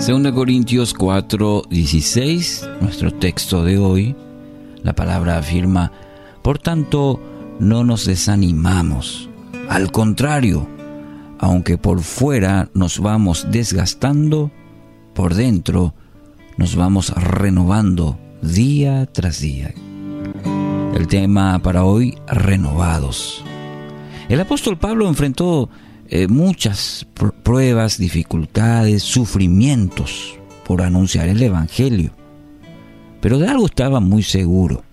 2 0.00 0.32
Corintios 0.32 0.94
4, 0.94 1.64
16, 1.68 2.70
nuestro 2.80 3.12
texto 3.12 3.62
de 3.62 3.76
hoy, 3.76 4.16
la 4.82 4.94
palabra 4.94 5.36
afirma, 5.36 5.92
por 6.42 6.58
tanto, 6.58 7.20
no 7.58 7.84
nos 7.84 8.06
desanimamos. 8.06 9.28
Al 9.68 9.92
contrario, 9.92 10.66
aunque 11.38 11.76
por 11.76 12.00
fuera 12.00 12.70
nos 12.72 12.98
vamos 12.98 13.46
desgastando, 13.50 14.50
por 15.14 15.34
dentro 15.34 15.92
nos 16.56 16.76
vamos 16.76 17.10
renovando 17.10 18.18
día 18.40 19.04
tras 19.04 19.40
día. 19.40 19.74
El 20.94 21.08
tema 21.08 21.58
para 21.58 21.84
hoy, 21.84 22.16
renovados. 22.26 23.44
El 24.30 24.40
apóstol 24.40 24.78
Pablo 24.78 25.06
enfrentó 25.08 25.68
eh, 26.08 26.26
muchas 26.26 27.06
pruebas, 27.50 27.98
dificultades, 27.98 29.02
sufrimientos 29.02 30.38
por 30.64 30.82
anunciar 30.82 31.28
el 31.28 31.42
Evangelio. 31.42 32.12
Pero 33.20 33.38
de 33.38 33.48
algo 33.48 33.66
estaba 33.66 33.98
muy 33.98 34.22
seguro, 34.22 34.84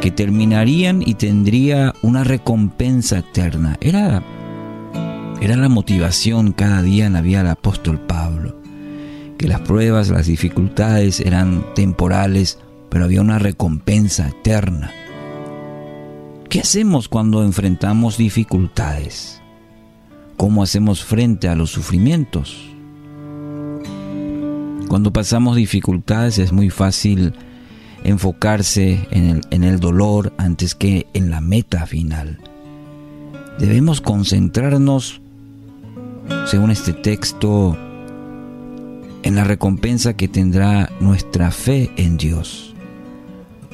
que 0.00 0.10
terminarían 0.10 1.02
y 1.02 1.16
tendría 1.16 1.92
una 2.00 2.24
recompensa 2.24 3.18
eterna. 3.18 3.76
Era, 3.82 4.22
era 5.42 5.58
la 5.58 5.68
motivación 5.68 6.52
cada 6.52 6.80
día 6.80 7.04
en 7.04 7.12
la 7.12 7.20
vida 7.20 7.42
del 7.42 7.48
apóstol 7.48 8.00
Pablo, 8.00 8.56
que 9.36 9.46
las 9.46 9.60
pruebas, 9.60 10.08
las 10.08 10.26
dificultades 10.26 11.20
eran 11.20 11.62
temporales, 11.74 12.58
pero 12.88 13.04
había 13.04 13.20
una 13.20 13.38
recompensa 13.38 14.28
eterna. 14.28 14.90
¿Qué 16.48 16.60
hacemos 16.60 17.10
cuando 17.10 17.44
enfrentamos 17.44 18.16
dificultades? 18.16 19.43
Cómo 20.36 20.62
hacemos 20.62 21.04
frente 21.04 21.48
a 21.48 21.54
los 21.54 21.70
sufrimientos. 21.70 22.56
Cuando 24.88 25.12
pasamos 25.12 25.56
dificultades 25.56 26.38
es 26.38 26.52
muy 26.52 26.70
fácil 26.70 27.32
enfocarse 28.04 29.08
en 29.10 29.64
el, 29.64 29.80
dolor 29.80 30.32
antes 30.36 30.74
que 30.74 31.06
en 31.14 31.30
la 31.30 31.40
meta 31.40 31.86
final. 31.86 32.38
Debemos 33.58 34.00
concentrarnos, 34.00 35.20
según 36.46 36.70
este 36.70 36.92
texto, 36.92 37.76
en 39.22 39.34
la 39.34 39.44
recompensa 39.44 40.14
que 40.14 40.28
tendrá 40.28 40.90
nuestra 41.00 41.50
fe 41.50 41.90
en 41.96 42.18
Dios. 42.18 42.74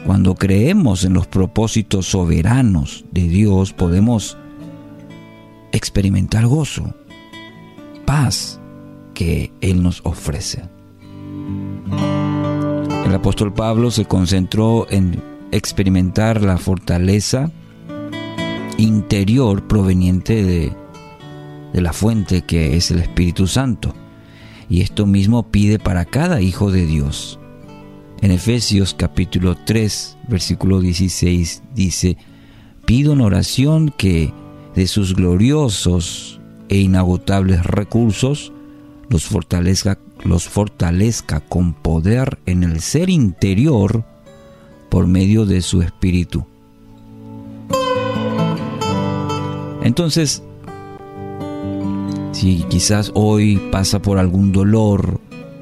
Cuando 0.06 0.36
creemos 0.36 1.04
en 1.04 1.12
los 1.12 1.26
propósitos 1.26 2.06
soberanos 2.06 3.04
de 3.10 3.28
Dios, 3.28 3.72
podemos 3.72 4.38
experimentar 5.72 6.46
gozo, 6.46 6.94
paz 8.04 8.60
que 9.14 9.52
Él 9.60 9.82
nos 9.82 10.00
ofrece. 10.04 10.62
El 13.04 13.14
apóstol 13.14 13.52
Pablo 13.52 13.90
se 13.90 14.04
concentró 14.04 14.86
en 14.90 15.22
experimentar 15.50 16.42
la 16.42 16.58
fortaleza 16.58 17.50
interior 18.78 19.66
proveniente 19.66 20.44
de, 20.44 20.72
de 21.72 21.80
la 21.80 21.92
fuente 21.92 22.42
que 22.42 22.76
es 22.76 22.90
el 22.90 23.00
Espíritu 23.00 23.46
Santo. 23.46 23.94
Y 24.68 24.82
esto 24.82 25.06
mismo 25.06 25.50
pide 25.50 25.78
para 25.78 26.04
cada 26.04 26.40
hijo 26.40 26.70
de 26.70 26.86
Dios. 26.86 27.40
En 28.22 28.30
Efesios 28.30 28.94
capítulo 28.94 29.56
3, 29.56 30.18
versículo 30.28 30.80
16 30.80 31.62
dice, 31.74 32.16
pido 32.84 33.14
en 33.14 33.22
oración 33.22 33.92
que 33.96 34.32
de 34.74 34.86
sus 34.86 35.14
gloriosos 35.14 36.40
e 36.68 36.78
inagotables 36.78 37.64
recursos, 37.64 38.52
los 39.08 39.24
fortalezca, 39.24 39.98
los 40.24 40.48
fortalezca 40.48 41.40
con 41.40 41.74
poder 41.74 42.38
en 42.46 42.62
el 42.62 42.80
ser 42.80 43.10
interior 43.10 44.04
por 44.88 45.06
medio 45.06 45.46
de 45.46 45.62
su 45.62 45.82
espíritu. 45.82 46.46
Entonces, 49.82 50.42
si 52.32 52.64
quizás 52.68 53.10
hoy 53.14 53.60
pasa 53.72 54.00
por 54.00 54.18
algún 54.18 54.52
dolor, 54.52 55.20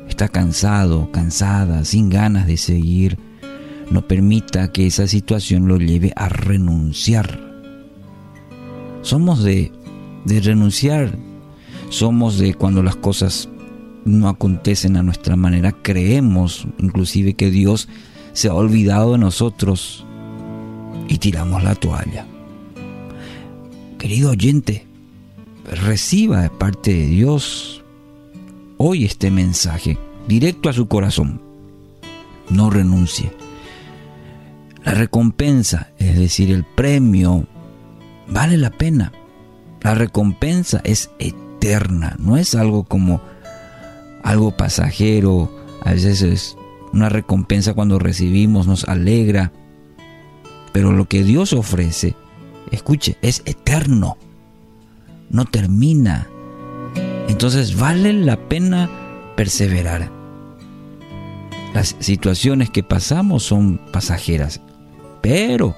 está 0.09 0.29
cansado, 0.29 1.11
cansada, 1.13 1.85
sin 1.85 2.11
ganas 2.11 2.47
de 2.47 2.57
seguir, 2.57 3.19
no 3.91 4.07
permita 4.07 4.71
que 4.71 4.87
esa 4.87 5.07
situación 5.07 5.67
lo 5.69 5.79
lleve 5.79 6.13
a 6.17 6.29
renunciar 6.29 7.48
somos 9.09 9.43
de, 9.43 9.73
renunciar, 10.27 11.17
somos 11.89 12.39
de 12.39 12.53
cuando 12.53 12.83
las 12.83 12.97
cosas 12.97 13.49
no 14.05 14.29
acontecen 14.29 14.99
a 14.99 15.03
nuestra 15.03 15.35
manera, 15.35 15.73
creemos 15.73 16.67
inclusive 16.79 17.33
que 17.33 17.51
Dios 17.51 17.89
se 18.35 18.49
ha 18.49 18.55
olvidado 18.55 19.13
de 19.13 19.19
nosotros 19.19 20.05
y 21.09 21.17
tiramos 21.17 21.63
la 21.63 21.75
toalla. 21.75 22.27
Querido 23.97 24.33
oyente, 24.33 24.87
reciba 25.65 26.43
de 26.43 26.51
parte 26.51 26.93
de 26.93 27.07
Dios 27.07 27.83
hoy 28.77 29.07
este 29.07 29.31
mensaje 29.31 29.97
directo 30.29 30.69
a 30.69 30.75
su 30.75 30.87
corazón. 30.87 31.41
No 32.51 32.69
renuncie. 32.69 33.33
La 34.85 34.93
recompensa, 34.93 35.93
es 35.99 36.19
decir, 36.19 36.51
el 36.51 36.65
premio 36.65 37.47
vale 38.31 38.56
la 38.56 38.71
pena. 38.71 39.12
La 39.83 39.94
recompensa 39.94 40.81
es 40.84 41.11
eterna, 41.19 42.16
no 42.19 42.37
es 42.37 42.55
algo 42.55 42.84
como 42.84 43.21
algo 44.22 44.56
pasajero, 44.56 45.50
a 45.84 45.93
veces 45.93 46.22
es 46.22 46.56
una 46.93 47.09
recompensa 47.09 47.75
cuando 47.75 47.99
recibimos, 47.99 48.67
nos 48.67 48.84
alegra, 48.88 49.53
pero 50.72 50.93
lo 50.93 51.06
que 51.06 51.22
Dios 51.22 51.53
ofrece, 51.53 52.17
escuche, 52.71 53.17
es 53.22 53.43
eterno, 53.47 54.17
no 55.31 55.44
termina. 55.44 56.28
Entonces 57.28 57.78
vale 57.78 58.12
la 58.12 58.49
pena 58.49 58.91
perseverar. 59.37 60.11
Las 61.75 61.94
situaciones 62.00 62.71
que 62.71 62.83
pasamos 62.83 63.44
son 63.44 63.81
pasajeras, 63.93 64.61
pero 65.22 65.77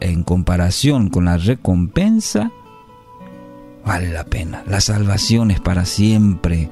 en, 0.00 0.22
comparación 0.22 1.08
con 1.08 1.24
la 1.24 1.36
recompensa, 1.38 2.50
vale 3.84 4.10
la 4.10 4.24
pena. 4.24 4.62
La 4.66 4.80
salvación 4.80 5.50
es 5.50 5.60
para 5.60 5.84
siempre. 5.84 6.70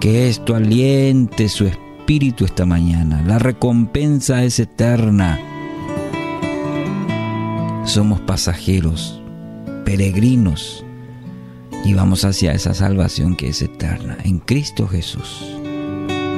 Que 0.00 0.28
esto 0.28 0.54
aliente 0.54 1.48
su 1.48 1.66
espíritu 1.66 2.44
esta 2.44 2.66
mañana. 2.66 3.22
La 3.26 3.38
recompensa 3.38 4.44
es 4.44 4.58
eterna. 4.58 5.40
Somos 7.84 8.20
pasajeros, 8.20 9.20
peregrinos, 9.84 10.84
y 11.84 11.92
vamos 11.94 12.24
hacia 12.24 12.52
esa 12.52 12.74
salvación 12.74 13.36
que 13.36 13.48
es 13.48 13.60
eterna 13.62 14.16
en 14.24 14.38
Cristo 14.38 14.88
Jesús. 14.88 15.44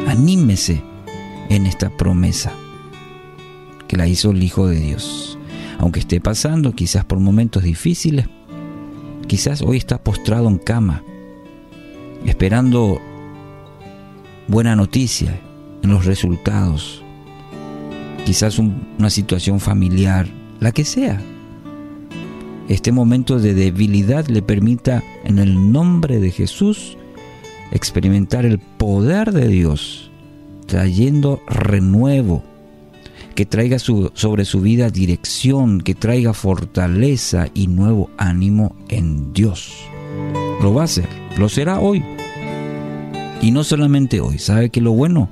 Anímese 0.09 0.83
en 1.49 1.67
esta 1.67 1.89
promesa 1.91 2.53
que 3.87 3.97
la 3.97 4.09
hizo 4.09 4.33
el 4.33 4.43
Hijo 4.43 4.67
de 4.67 4.81
Dios 4.81 5.36
aunque 5.79 6.01
esté 6.01 6.21
pasando 6.21 6.73
quizás 6.73 7.05
por 7.05 7.21
momentos 7.21 7.63
difíciles, 7.63 8.27
quizás 9.27 9.63
hoy 9.63 9.77
está 9.77 10.03
postrado 10.03 10.49
en 10.49 10.59
cama, 10.59 11.03
esperando 12.25 13.01
buena 14.49 14.77
noticia 14.77 15.41
en 15.83 15.91
los 15.91 16.05
resultados, 16.05 17.03
quizás 18.25 18.59
una 18.59 19.11
situación 19.11 19.61
familiar, 19.61 20.29
la 20.61 20.73
que 20.73 20.85
sea. 20.85 21.21
Este 22.69 22.91
momento 22.91 23.39
de 23.39 23.55
debilidad 23.55 24.27
le 24.27 24.43
permita 24.43 25.03
en 25.25 25.39
el 25.39 25.71
nombre 25.71 26.19
de 26.19 26.33
Jesús 26.33 26.97
experimentar 27.71 28.45
el 28.45 28.59
poder 28.59 29.33
de 29.33 29.47
Dios, 29.47 30.11
trayendo 30.67 31.41
renuevo 31.47 32.43
que 33.37 33.47
traiga 33.47 33.79
sobre 33.79 34.45
su 34.47 34.61
vida 34.63 34.91
dirección, 34.91 35.83
que 35.83 35.95
traiga 35.95 36.33
fortaleza 36.33 37.47
y 37.55 37.69
nuevo 37.69 38.11
ánimo 38.17 38.75
en 38.89 39.35
Dios. 39.35 39.77
Lo 40.63 40.73
va 40.73 40.83
a 40.83 40.85
hacer, 40.87 41.09
lo 41.37 41.49
será 41.51 41.79
hoy. 41.79 42.03
Y 43.43 43.51
no 43.51 43.63
solamente 43.63 44.21
hoy, 44.21 44.39
sabe 44.39 44.71
que 44.71 44.81
lo 44.81 44.93
bueno 44.93 45.29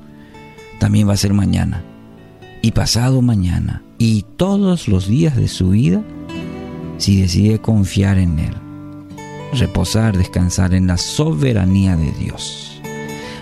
también 0.79 1.09
va 1.09 1.15
a 1.15 1.17
ser 1.17 1.33
mañana 1.33 1.83
y 2.61 2.73
pasado 2.73 3.23
mañana 3.23 3.83
y 3.99 4.27
todos 4.37 4.87
los 4.87 5.09
días 5.09 5.35
de 5.35 5.49
su 5.49 5.71
vida 5.71 6.03
si 6.99 7.23
decide 7.23 7.59
confiar 7.59 8.19
en 8.19 8.39
Él, 8.39 8.55
reposar, 9.55 10.17
descansar 10.17 10.75
en 10.75 10.89
la 10.89 10.99
soberanía 10.99 11.97
de 11.97 12.13
Dios. 12.13 12.83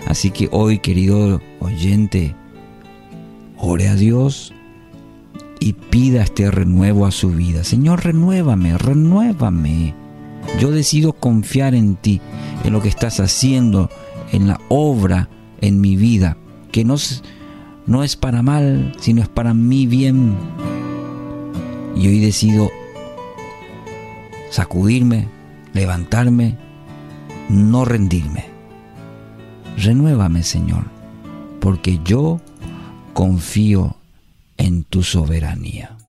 Así 0.07 0.31
que 0.31 0.47
hoy, 0.51 0.79
querido 0.79 1.41
oyente, 1.59 2.33
ore 3.65 3.87
a 3.87 3.95
Dios 3.95 4.53
y 5.59 5.71
pida 5.73 6.23
este 6.23 6.51
renuevo 6.51 7.05
a 7.05 7.11
su 7.11 7.29
vida. 7.29 7.63
Señor, 7.63 8.03
renuévame, 8.03 8.77
renuévame. 8.77 9.95
Yo 10.59 10.71
decido 10.71 11.13
confiar 11.13 11.73
en 11.73 11.95
ti, 11.95 12.19
en 12.65 12.73
lo 12.73 12.81
que 12.81 12.89
estás 12.89 13.21
haciendo 13.21 13.89
en 14.33 14.47
la 14.47 14.59
obra 14.67 15.29
en 15.61 15.79
mi 15.79 15.95
vida, 15.95 16.37
que 16.71 16.83
no 16.83 16.95
es, 16.95 17.23
no 17.85 18.03
es 18.03 18.17
para 18.17 18.41
mal, 18.41 18.93
sino 18.99 19.21
es 19.21 19.29
para 19.29 19.53
mi 19.53 19.87
bien. 19.87 20.35
Y 21.95 22.07
hoy 22.07 22.19
decido 22.19 22.69
sacudirme, 24.49 25.29
levantarme, 25.73 26.57
no 27.47 27.85
rendirme. 27.85 28.45
Renuévame, 29.77 30.43
Señor, 30.43 30.83
porque 31.61 32.01
yo 32.03 32.41
confío 33.13 33.95
en 34.57 34.83
tu 34.83 35.03
soberanía. 35.03 35.97